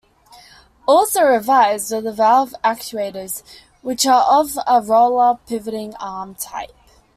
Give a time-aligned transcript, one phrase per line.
[0.87, 3.43] Also revised were the valve actuators
[3.83, 6.73] which are of a roller pivoting arm type.